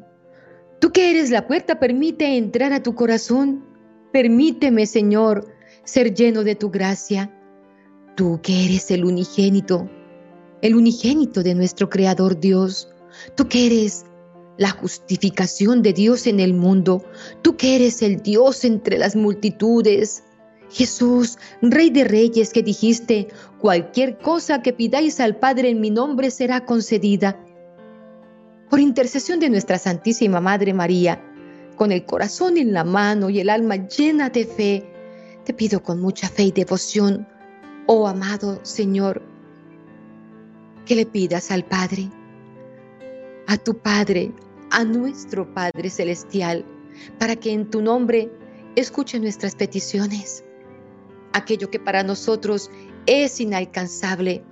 [0.81, 3.65] tú que eres la puerta, permite entrar a tu corazón.
[4.11, 5.47] Permíteme, Señor,
[5.85, 7.33] ser lleno de tu gracia.
[8.17, 9.89] Tú que eres el unigénito,
[10.61, 12.89] el unigénito de nuestro Creador Dios.
[13.35, 14.05] Tú que eres
[14.57, 17.01] la justificación de Dios en el mundo.
[17.41, 20.25] Tú que eres el Dios entre las multitudes.
[20.69, 23.29] Jesús, Rey de Reyes, que dijiste,
[23.61, 27.44] cualquier cosa que pidáis al Padre en mi nombre será concedida
[28.69, 31.21] por intercesión de nuestra Santísima Madre María,
[31.75, 34.89] con el corazón en la mano y el alma llena de fe,
[35.43, 37.27] te pido con mucha fe y devoción,
[37.85, 39.21] oh amado Señor,
[40.85, 42.09] que le pidas al Padre,
[43.47, 44.33] a tu Padre,
[44.71, 46.65] a nuestro Padre Celestial,
[47.19, 48.31] para que en tu nombre
[48.75, 50.43] escuche nuestras peticiones.
[51.33, 52.71] Aquello que para nosotros
[53.05, 54.43] es inalcanzable,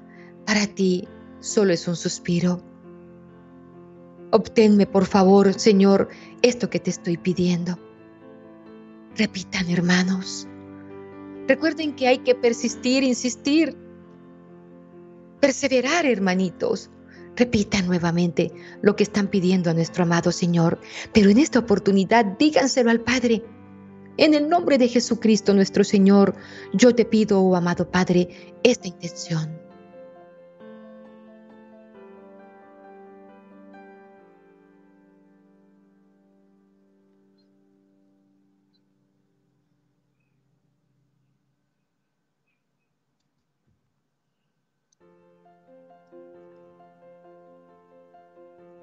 [0.45, 1.07] para ti
[1.39, 2.72] solo es un suspiro.
[4.33, 6.09] Obténme, por favor, Señor,
[6.41, 7.77] esto que te estoy pidiendo.
[9.15, 10.47] Repitan, hermanos.
[11.47, 13.77] Recuerden que hay que persistir, insistir,
[15.39, 16.89] perseverar, hermanitos.
[17.35, 20.79] Repitan nuevamente lo que están pidiendo a nuestro amado Señor,
[21.13, 23.43] pero en esta oportunidad díganselo al Padre.
[24.17, 26.35] En el nombre de Jesucristo nuestro Señor,
[26.73, 29.62] yo te pido, oh amado Padre, esta intención.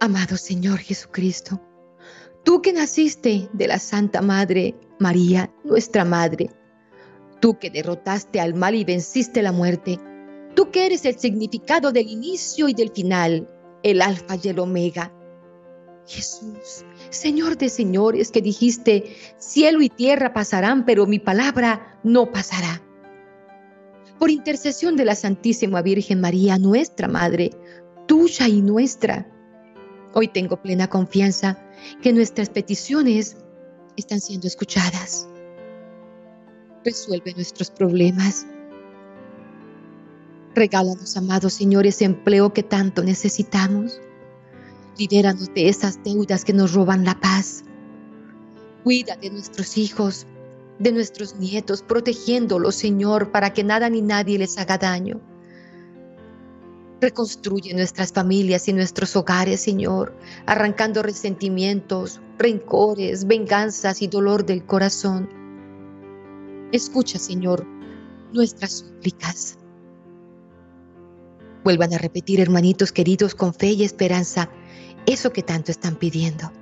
[0.02, 1.60] Amado Señor Jesucristo,
[2.42, 6.48] tú que naciste de la Santa Madre María, nuestra Madre,
[7.38, 10.00] tú que derrotaste al mal y venciste la muerte,
[10.56, 13.46] tú que eres el significado del inicio y del final,
[13.82, 15.12] el alfa y el omega.
[16.06, 22.80] Jesús, Señor de señores, que dijiste, cielo y tierra pasarán, pero mi palabra no pasará.
[24.18, 27.50] Por intercesión de la Santísima Virgen María, nuestra Madre,
[28.06, 29.26] tuya y nuestra,
[30.12, 31.58] Hoy tengo plena confianza
[32.02, 33.36] que nuestras peticiones
[33.96, 35.28] están siendo escuchadas.
[36.84, 38.46] Resuelve nuestros problemas,
[40.54, 44.00] Regálanos, amado Señor, ese empleo que tanto necesitamos.
[44.98, 47.64] Libéranos de esas deudas que nos roban la paz.
[48.82, 50.26] Cuida de nuestros hijos,
[50.78, 55.20] de nuestros nietos, protegiéndolos, Señor, para que nada ni nadie les haga daño.
[57.00, 65.28] Reconstruye nuestras familias y nuestros hogares, Señor, arrancando resentimientos, rencores, venganzas y dolor del corazón.
[66.72, 67.66] Escucha, Señor,
[68.32, 69.58] nuestras súplicas.
[71.64, 74.50] Vuelvan a repetir, hermanitos queridos, con fe y esperanza,
[75.06, 76.52] eso que tanto están pidiendo.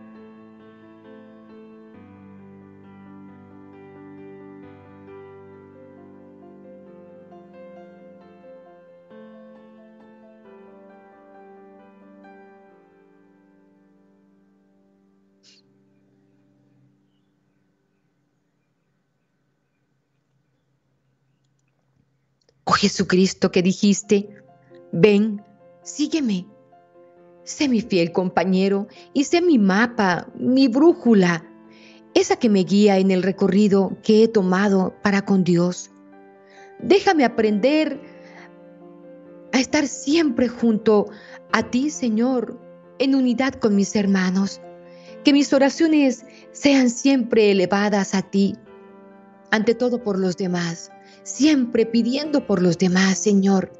[22.79, 24.29] Jesucristo que dijiste,
[24.93, 25.43] ven,
[25.83, 26.47] sígueme.
[27.43, 31.45] Sé mi fiel compañero y sé mi mapa, mi brújula,
[32.15, 35.91] esa que me guía en el recorrido que he tomado para con Dios.
[36.79, 38.01] Déjame aprender
[39.53, 41.07] a estar siempre junto
[41.53, 42.61] a ti, Señor,
[42.99, 44.61] en unidad con mis hermanos.
[45.25, 48.57] Que mis oraciones sean siempre elevadas a ti,
[49.51, 50.93] ante todo por los demás
[51.29, 53.71] siempre pidiendo por los demás, Señor.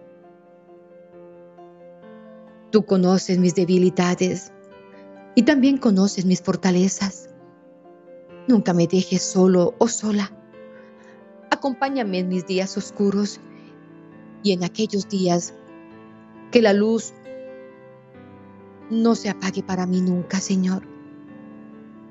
[2.71, 4.53] Tú conoces mis debilidades
[5.35, 7.31] y también conoces mis fortalezas.
[8.47, 10.31] Nunca me dejes solo o sola.
[11.51, 13.41] Acompáñame en mis días oscuros
[14.43, 15.55] y en aquellos días
[16.53, 17.15] que la luz
[18.91, 20.83] no se apague para mí nunca, Señor.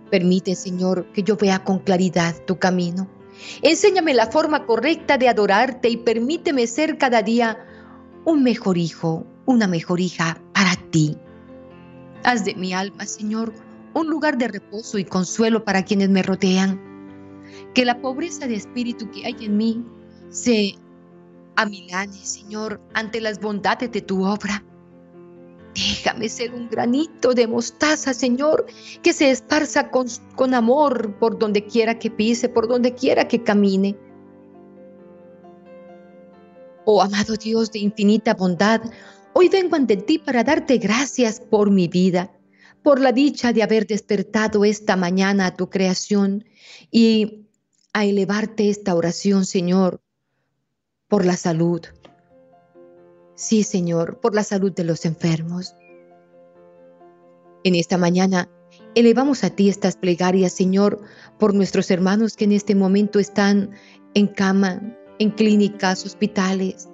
[0.10, 3.08] Permite, Señor, que yo vea con claridad tu camino
[3.62, 7.58] Enséñame la forma correcta de adorarte y permíteme ser cada día
[8.26, 11.18] un mejor hijo, una mejor hija para ti.
[12.24, 13.54] Haz de mi alma, Señor,
[13.94, 16.80] un lugar de reposo y consuelo para quienes me rodean.
[17.74, 19.86] Que la pobreza de espíritu que hay en mí
[20.30, 20.76] se
[21.56, 24.64] amilane, Señor, ante las bondades de tu obra.
[25.78, 28.66] Déjame ser un granito de mostaza, Señor,
[29.04, 33.96] que se esparza con, amor por donde quiera que pise, por donde quiera que camine.
[36.84, 38.82] Oh amado Dios de infinita bondad,
[39.34, 42.32] hoy vengo ante ti para darte gracias por mi vida,
[42.82, 46.44] por la dicha de haber despertado esta mañana a tu creación
[46.90, 47.46] y
[47.94, 50.02] a elevarte esta oración, Señor,
[51.08, 51.82] por la salud,
[53.38, 55.76] Sí, Señor, por la salud de los enfermos.
[57.64, 58.50] En esta mañana
[58.96, 61.00] elevamos a ti estas plegarias, Señor,
[61.38, 63.70] por nuestros hermanos que en este momento están
[64.16, 64.82] en cama,
[65.20, 66.90] en clínicas, hospitales,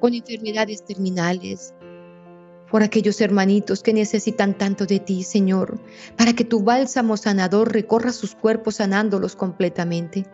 [0.00, 1.72] con enfermedades terminales,
[2.70, 5.80] por aquellos hermanitos que necesitan tanto de ti, Señor,
[6.18, 10.26] para que tu bálsamo sanador recorra sus cuerpos sanándolos completamente.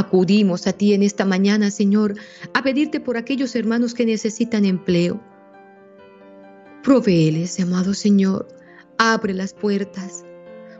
[0.00, 2.14] Acudimos a ti en esta mañana, Señor,
[2.54, 5.20] a pedirte por aquellos hermanos que necesitan empleo.
[6.82, 8.48] Provéeles, amado Señor,
[8.96, 10.24] abre las puertas.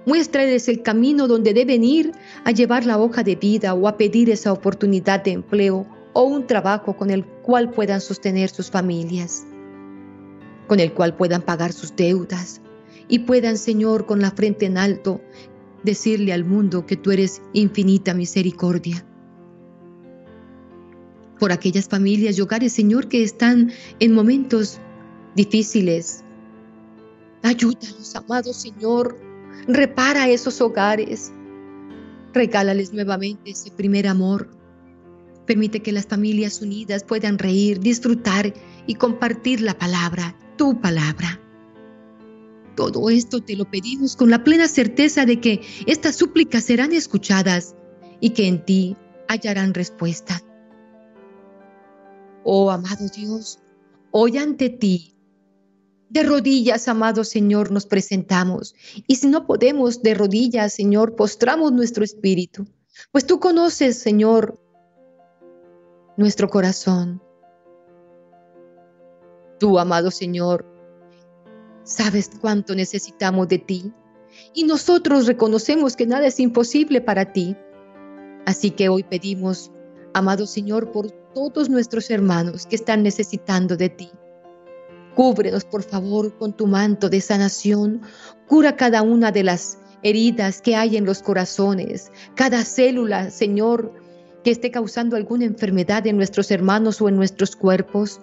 [0.07, 2.13] Muéstrales el camino donde deben ir
[2.47, 6.47] a llevar la hoja de vida o a pedir esa oportunidad de empleo o un
[6.47, 9.45] trabajo con el cual puedan sostener sus familias,
[10.67, 12.63] con el cual puedan pagar sus deudas
[13.07, 15.21] y puedan, Señor, con la frente en alto,
[15.83, 19.05] decirle al mundo que tú eres infinita misericordia
[21.41, 24.79] por aquellas familias y hogares, Señor, que están en momentos
[25.35, 26.23] difíciles.
[27.43, 29.19] Ayúdalos, amado Señor.
[29.67, 31.33] Repara esos hogares.
[32.35, 34.49] Regálales nuevamente ese primer amor.
[35.47, 38.53] Permite que las familias unidas puedan reír, disfrutar
[38.87, 41.41] y compartir la palabra, tu palabra.
[42.77, 47.75] Todo esto te lo pedimos con la plena certeza de que estas súplicas serán escuchadas
[48.21, 48.97] y que en ti
[49.29, 50.41] hallarán respuesta.
[52.53, 53.61] Oh amado Dios,
[54.11, 55.15] hoy ante ti,
[56.09, 58.75] de rodillas, amado Señor, nos presentamos.
[59.07, 62.67] Y si no podemos de rodillas, Señor, postramos nuestro espíritu,
[63.13, 64.61] pues tú conoces, Señor,
[66.17, 67.23] nuestro corazón.
[69.61, 70.67] Tú, amado Señor,
[71.85, 73.93] sabes cuánto necesitamos de ti.
[74.55, 77.57] Y nosotros reconocemos que nada es imposible para ti.
[78.45, 79.71] Así que hoy pedimos,
[80.15, 84.11] amado Señor, por todos nuestros hermanos que están necesitando de ti.
[85.15, 88.03] Cúbrenos, por favor, con tu manto de sanación.
[88.47, 93.93] Cura cada una de las heridas que hay en los corazones, cada célula, Señor,
[94.45, 98.21] que esté causando alguna enfermedad en nuestros hermanos o en nuestros cuerpos.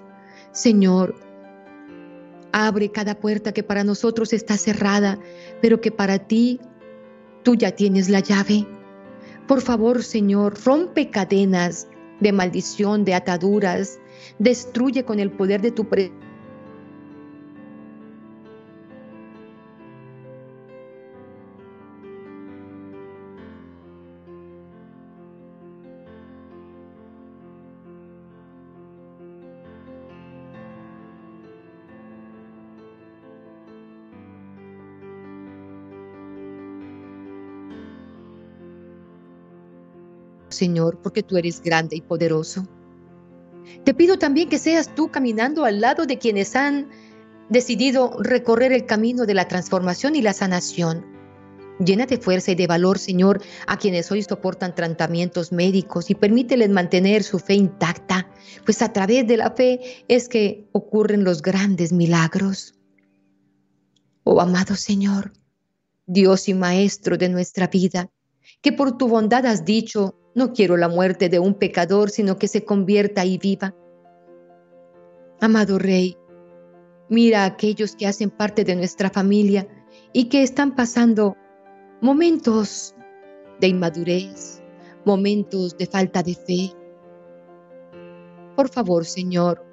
[0.51, 1.15] Señor,
[2.51, 5.19] abre cada puerta que para nosotros está cerrada,
[5.61, 6.59] pero que para ti
[7.43, 8.65] tú ya tienes la llave.
[9.47, 11.87] Por favor, Señor, rompe cadenas
[12.19, 13.99] de maldición, de ataduras,
[14.39, 16.26] destruye con el poder de tu presencia
[40.57, 42.67] Señor, porque tú eres grande y poderoso.
[43.83, 46.89] Te pido también que seas tú caminando al lado de quienes han
[47.49, 51.05] decidido recorrer el camino de la transformación y la sanación.
[51.79, 56.69] Llena de fuerza y de valor, Señor, a quienes hoy soportan tratamientos médicos y permíteles
[56.69, 58.27] mantener su fe intacta,
[58.65, 62.73] pues a través de la fe es que ocurren los grandes milagros.
[64.23, 65.33] Oh amado Señor,
[66.07, 68.09] Dios y Maestro de nuestra vida,
[68.67, 72.49] que por tu bondad has dicho, no quiero la muerte de un pecador, sino que
[72.49, 73.73] se convierta y viva.
[75.39, 76.17] Amado Rey,
[77.07, 79.69] mira a aquellos que hacen parte de nuestra familia
[80.11, 81.37] y que están pasando
[82.01, 82.93] momentos
[83.61, 84.61] de inmadurez,
[85.05, 86.73] momentos de falta de fe.
[88.57, 89.65] Por favor, Señor,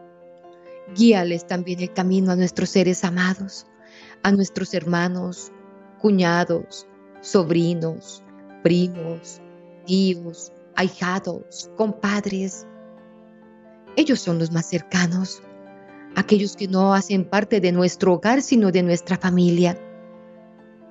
[0.95, 3.67] guíales también el camino a nuestros seres amados,
[4.23, 5.51] a nuestros hermanos,
[6.01, 6.87] cuñados,
[7.23, 8.24] sobrinos,
[8.65, 9.43] primos,
[9.85, 12.67] tíos, ahijados, compadres.
[13.95, 15.43] Ellos son los más cercanos,
[16.17, 19.79] aquellos que no hacen parte de nuestro hogar, sino de nuestra familia.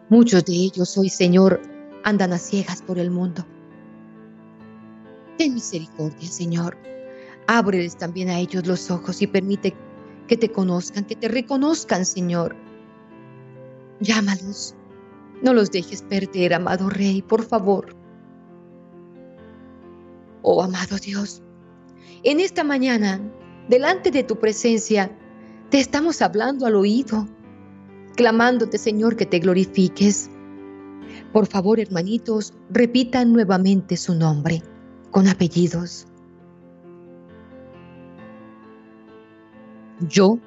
[0.08, 1.62] Muchos de ellos hoy, Señor,
[2.04, 3.44] andan a ciegas por el mundo.
[5.40, 6.78] Ten misericordia, Señor.
[7.48, 9.74] Ábreles también a ellos los ojos y permite
[10.28, 12.56] que te conozcan, que te reconozcan, Señor.
[14.00, 14.76] Llámalos.
[15.44, 17.94] No los dejes perder, amado Rey, por favor.
[20.42, 21.44] Oh amado Dios,
[22.24, 23.22] en esta mañana,
[23.68, 25.12] delante de tu presencia,
[25.70, 27.28] te estamos hablando al oído,
[28.16, 30.30] clamándote Señor que te glorifiques.
[31.34, 34.64] Por favor, hermanitos, repitan nuevamente su nombre
[35.12, 36.08] con apellidos.
[40.08, 40.40] Yo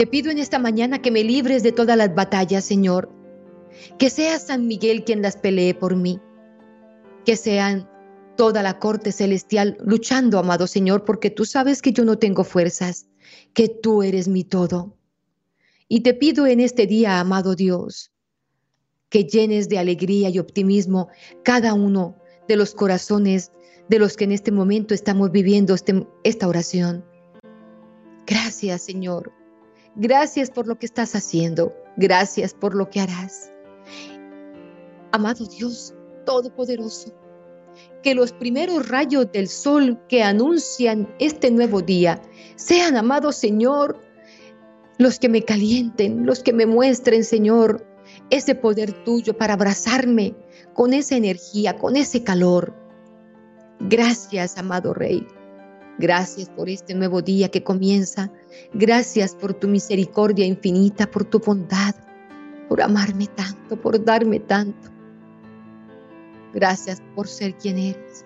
[0.00, 3.12] te pido en esta mañana que me libres de todas las batallas, Señor.
[3.98, 6.18] Que sea San Miguel quien las pelee por mí
[7.26, 7.86] que sean
[8.34, 13.08] toda la corte celestial luchando, amado Señor, porque tú sabes que yo no tengo fuerzas,
[13.52, 14.96] que tú eres mi todo.
[15.86, 18.10] Y te pido en este día, amado Dios,
[19.10, 21.08] que llenes de alegría y optimismo
[21.42, 22.16] cada uno
[22.48, 23.52] de los corazones
[23.90, 27.04] de los que en este momento estamos viviendo este, esta oración.
[28.26, 29.38] Gracias, Señor.
[29.96, 31.74] Gracias por lo que estás haciendo.
[31.96, 33.52] Gracias por lo que harás.
[35.12, 37.12] Amado Dios, Todopoderoso,
[38.02, 42.22] que los primeros rayos del sol que anuncian este nuevo día
[42.56, 44.00] sean, amado Señor,
[44.98, 47.84] los que me calienten, los que me muestren, Señor,
[48.30, 50.34] ese poder tuyo para abrazarme
[50.74, 52.72] con esa energía, con ese calor.
[53.80, 55.26] Gracias, amado Rey.
[56.00, 58.32] Gracias por este nuevo día que comienza.
[58.72, 61.94] Gracias por tu misericordia infinita, por tu bondad,
[62.70, 64.88] por amarme tanto, por darme tanto.
[66.54, 68.24] Gracias por ser quien eres,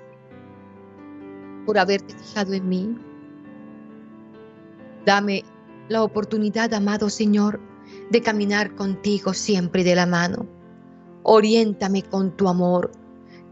[1.66, 2.96] por haberte fijado en mí.
[5.04, 5.42] Dame
[5.88, 7.60] la oportunidad, amado Señor,
[8.08, 10.46] de caminar contigo siempre de la mano.
[11.24, 12.92] Oriéntame con tu amor.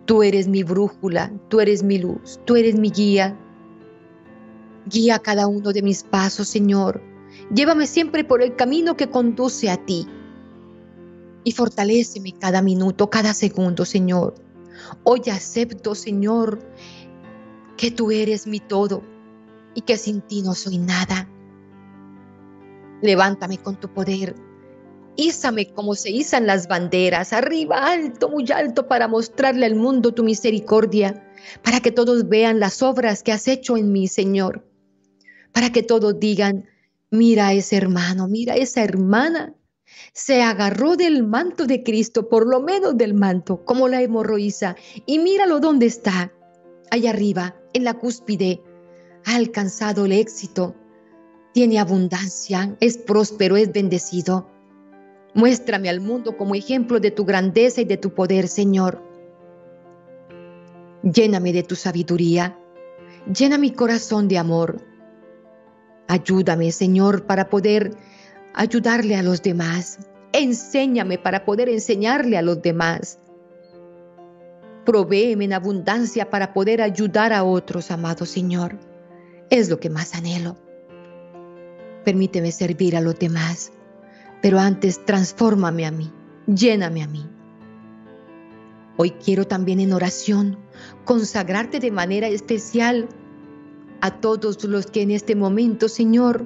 [0.04, 3.36] Tú eres mi brújula, tú eres mi luz, tú eres mi guía.
[4.86, 7.02] Guía cada uno de mis pasos, Señor.
[7.54, 10.06] Llévame siempre por el camino que conduce a ti.
[11.44, 14.34] Y fortaléceme cada minuto, cada segundo, Señor.
[15.04, 16.60] Hoy acepto, Señor,
[17.76, 19.02] que tú eres mi todo
[19.74, 21.28] y que sin ti no soy nada.
[23.00, 24.34] Levántame con tu poder.
[25.16, 30.24] Ízame como se izan las banderas, arriba, alto, muy alto, para mostrarle al mundo tu
[30.24, 31.28] misericordia,
[31.62, 34.64] para que todos vean las obras que has hecho en mí, Señor,
[35.52, 36.64] para que todos digan,
[37.10, 39.54] mira ese hermano, mira esa hermana
[40.12, 44.76] se agarró del manto de Cristo, por lo menos del manto, como la hemorroísa,
[45.06, 46.32] y míralo dónde está,
[46.90, 48.60] allá arriba, en la cúspide.
[49.24, 50.74] Ha alcanzado el éxito,
[51.52, 54.48] tiene abundancia, es próspero, es bendecido.
[55.34, 59.02] Muéstrame al mundo como ejemplo de tu grandeza y de tu poder, Señor.
[61.02, 62.58] Lléname de tu sabiduría.
[63.26, 64.91] Llena mi corazón de amor.
[66.08, 67.96] Ayúdame, Señor, para poder
[68.54, 69.98] ayudarle a los demás.
[70.32, 73.18] Enséñame para poder enseñarle a los demás.
[74.84, 78.78] Provéeme en abundancia para poder ayudar a otros, amado Señor.
[79.50, 80.56] Es lo que más anhelo.
[82.04, 83.72] Permíteme servir a los demás,
[84.40, 86.10] pero antes transfórmame a mí,
[86.46, 87.24] lléname a mí.
[88.96, 90.58] Hoy quiero también en oración
[91.04, 93.08] consagrarte de manera especial
[94.02, 96.44] a todos los que en este momento, Señor,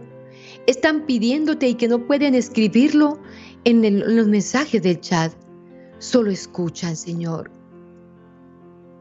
[0.67, 3.19] están pidiéndote y que no pueden escribirlo
[3.65, 5.33] en, los mensajes del chat.
[5.99, 7.51] Solo escuchan, Señor.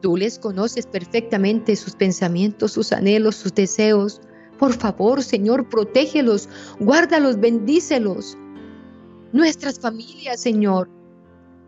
[0.01, 4.22] Tú les conoces perfectamente sus pensamientos, sus anhelos, sus deseos.
[4.58, 6.47] Por favor, Señor, protégelos,
[6.80, 8.38] guárdalos, bendícelos.
[9.34, 10.89] Nuestras familias, Señor.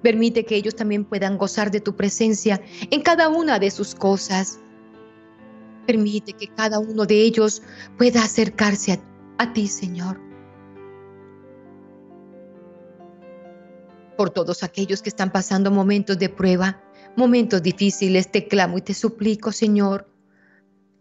[0.03, 2.61] Permite que ellos también puedan gozar de tu presencia
[2.91, 4.59] en cada una de sus cosas.
[5.87, 7.63] Permite que cada uno de ellos
[7.97, 8.99] pueda acercarse a,
[9.37, 10.19] a ti, Señor.
[14.17, 16.83] Por todos aquellos que están pasando momentos de prueba,
[17.15, 20.07] momentos difíciles, te clamo y te suplico, Señor,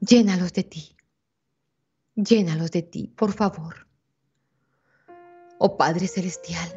[0.00, 0.96] llénalos de ti.
[2.14, 3.86] Llénalos de ti, por favor.
[5.58, 6.68] Oh Padre Celestial,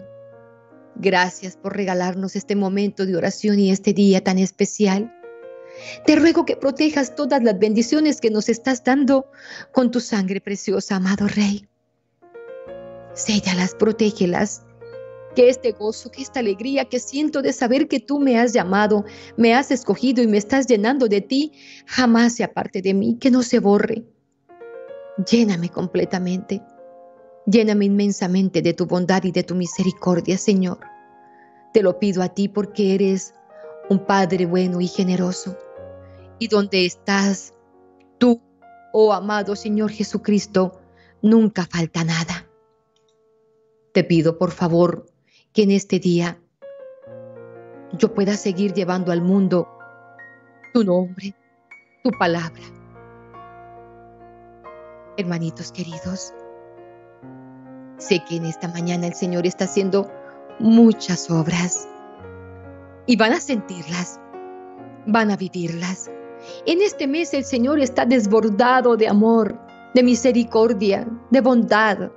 [0.96, 5.14] gracias por regalarnos este momento de oración y este día tan especial.
[6.06, 9.26] Te ruego que protejas todas las bendiciones que nos estás dando
[9.72, 11.68] con tu sangre preciosa, amado Rey.
[13.14, 14.64] Séllalas, protégelas
[15.36, 19.06] que este gozo, que esta alegría que siento de saber que tú me has llamado,
[19.38, 21.54] me has escogido y me estás llenando de ti,
[21.86, 24.04] jamás se aparte de mí, que no se borre.
[25.30, 26.62] Lléname completamente.
[27.46, 30.80] Lléname inmensamente de tu bondad y de tu misericordia, Señor.
[31.74, 33.34] Te lo pido a ti porque eres
[33.90, 35.58] un Padre bueno y generoso.
[36.40, 37.54] Y donde estás
[38.18, 38.42] tú,
[38.94, 40.80] oh amado Señor Jesucristo,
[41.22, 42.48] nunca falta nada.
[43.94, 45.06] Te pido, por favor,
[45.54, 46.40] que en este día
[47.94, 49.68] yo pueda seguir llevando al mundo
[50.74, 51.36] tu nombre,
[52.04, 52.62] tu palabra.
[55.18, 56.34] Hermanitos queridos,
[57.98, 60.10] sé que en esta mañana el Señor está haciendo
[60.60, 61.88] muchas obras
[63.06, 64.20] y van a sentirlas,
[65.06, 66.10] van a vivirlas.
[66.66, 69.60] En este mes el Señor está desbordado de amor,
[69.94, 72.12] de misericordia, de bondad,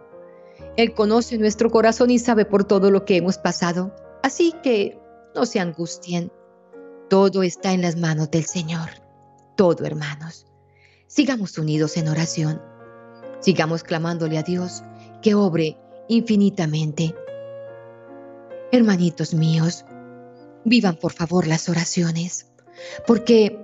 [0.76, 3.94] él conoce nuestro corazón y sabe por todo lo que hemos pasado.
[4.22, 4.98] Así que
[5.34, 6.32] no se angustien.
[7.10, 8.88] Todo está en las manos del Señor.
[9.56, 10.46] Todo, hermanos.
[11.06, 12.62] Sigamos unidos en oración.
[13.40, 14.82] Sigamos clamándole a Dios
[15.20, 15.76] que obre
[16.08, 17.14] infinitamente.
[18.70, 19.84] Hermanitos míos,
[20.64, 22.50] vivan por favor las oraciones,
[23.06, 23.58] porque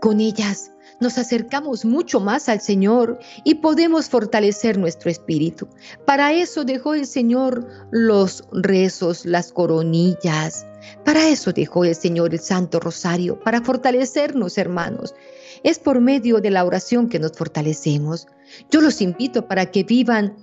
[0.00, 5.66] con ellas nos acercamos mucho más al Señor y podemos fortalecer nuestro espíritu.
[6.04, 10.66] Para eso dejó el Señor los rezos, las coronillas.
[11.04, 15.14] Para eso dejó el Señor el Santo Rosario, para fortalecernos, hermanos.
[15.62, 18.26] Es por medio de la oración que nos fortalecemos.
[18.70, 20.36] Yo los invito para que vivan,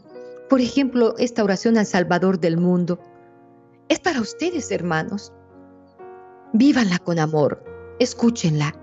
[0.49, 2.99] por ejemplo, esta oración al Salvador del mundo.
[3.89, 5.31] Es para ustedes, hermanos.
[6.53, 7.63] Vívanla con amor,
[7.99, 8.73] escúchenla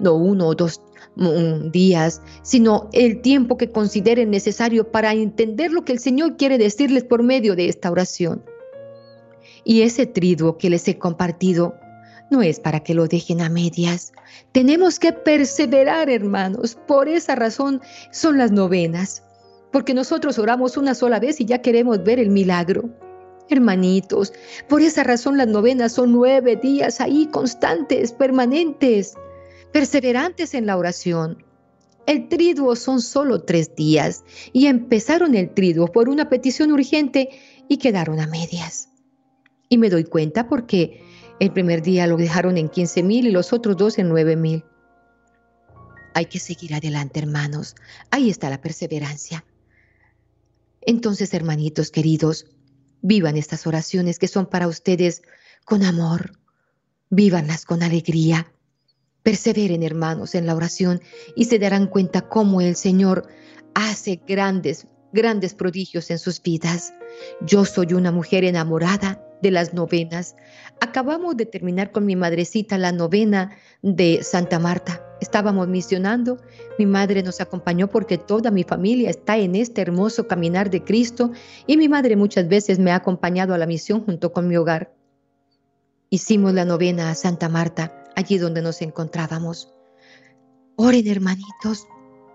[0.00, 0.80] no uno o dos
[1.16, 6.58] mm, días, sino el tiempo que consideren necesario para entender lo que el Señor quiere
[6.58, 8.42] decirles por medio de esta oración.
[9.64, 11.74] Y ese triduo que les he compartido
[12.30, 14.12] no es para que lo dejen a medias.
[14.52, 16.78] Tenemos que perseverar, hermanos.
[16.86, 19.22] Por esa razón son las novenas,
[19.70, 22.88] porque nosotros oramos una sola vez y ya queremos ver el milagro.
[23.50, 24.32] Hermanitos,
[24.66, 29.14] por esa razón las novenas son nueve días ahí constantes, permanentes
[29.72, 31.44] perseverantes en la oración.
[32.06, 37.30] El triduo son solo tres días y empezaron el triduo por una petición urgente
[37.68, 38.88] y quedaron a medias.
[39.68, 41.02] Y me doy cuenta porque
[41.40, 44.64] el primer día lo dejaron en 15 mil y los otros dos en 9 mil.
[46.14, 47.74] Hay que seguir adelante, hermanos.
[48.10, 49.44] Ahí está la perseverancia.
[50.82, 52.46] Entonces, hermanitos queridos,
[53.00, 55.22] vivan estas oraciones que son para ustedes
[55.64, 56.38] con amor.
[57.08, 58.52] Vívanlas con alegría.
[59.22, 61.00] Perseveren, hermanos, en la oración
[61.36, 63.28] y se darán cuenta cómo el Señor
[63.74, 66.92] hace grandes, grandes prodigios en sus vidas.
[67.40, 70.34] Yo soy una mujer enamorada de las novenas.
[70.80, 75.04] Acabamos de terminar con mi madrecita la novena de Santa Marta.
[75.20, 76.38] Estábamos misionando,
[76.78, 81.30] mi madre nos acompañó porque toda mi familia está en este hermoso caminar de Cristo
[81.68, 84.92] y mi madre muchas veces me ha acompañado a la misión junto con mi hogar.
[86.10, 89.72] Hicimos la novena a Santa Marta allí donde nos encontrábamos.
[90.76, 91.86] Oren, hermanitos,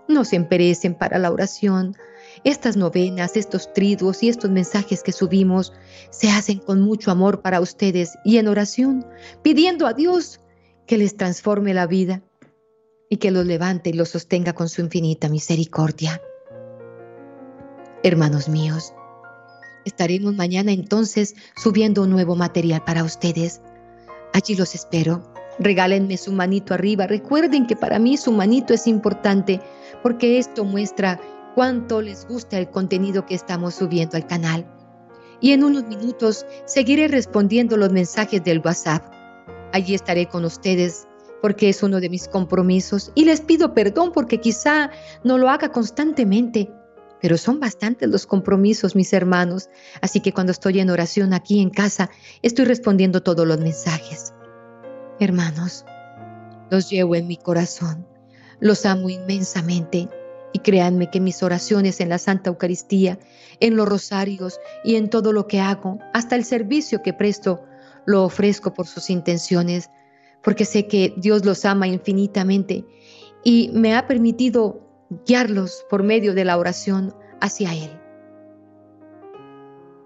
[0.08, 1.96] no se emperecen para la oración.
[2.44, 5.72] Estas novenas, estos triduos y estos mensajes que subimos
[6.10, 9.06] se hacen con mucho amor para ustedes y en oración,
[9.42, 10.40] pidiendo a Dios
[10.86, 12.22] que les transforme la vida
[13.10, 16.20] y que los levante y los sostenga con su infinita misericordia.
[18.02, 18.94] Hermanos míos,
[19.84, 23.60] estaremos mañana entonces subiendo un nuevo material para ustedes.
[24.32, 25.37] Allí los espero.
[25.58, 27.06] Regálenme su manito arriba.
[27.06, 29.60] Recuerden que para mí su manito es importante
[30.02, 31.20] porque esto muestra
[31.54, 34.66] cuánto les gusta el contenido que estamos subiendo al canal.
[35.40, 39.04] Y en unos minutos seguiré respondiendo los mensajes del WhatsApp.
[39.72, 41.06] Allí estaré con ustedes
[41.42, 44.90] porque es uno de mis compromisos y les pido perdón porque quizá
[45.24, 46.70] no lo haga constantemente,
[47.20, 49.68] pero son bastantes los compromisos, mis hermanos,
[50.00, 52.10] así que cuando estoy en oración aquí en casa,
[52.42, 54.32] estoy respondiendo todos los mensajes.
[55.20, 55.84] Hermanos,
[56.70, 58.06] los llevo en mi corazón,
[58.60, 60.08] los amo inmensamente
[60.52, 63.18] y créanme que mis oraciones en la Santa Eucaristía,
[63.60, 67.64] en los rosarios y en todo lo que hago, hasta el servicio que presto,
[68.06, 69.90] lo ofrezco por sus intenciones,
[70.42, 72.84] porque sé que Dios los ama infinitamente
[73.44, 74.80] y me ha permitido
[75.26, 77.90] guiarlos por medio de la oración hacia Él.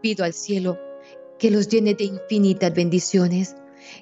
[0.00, 0.78] Pido al cielo
[1.38, 3.56] que los llene de infinitas bendiciones,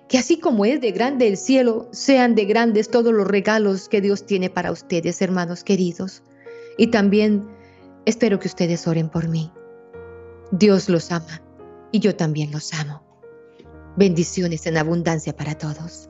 [0.08, 4.00] que así como es de grande el cielo, sean de grandes todos los regalos que
[4.00, 6.22] Dios tiene para ustedes, hermanos queridos.
[6.76, 7.48] Y también
[8.04, 9.50] espero que ustedes oren por mí.
[10.50, 11.42] Dios los ama
[11.92, 13.02] y yo también los amo.
[13.96, 16.09] Bendiciones en abundancia para todos.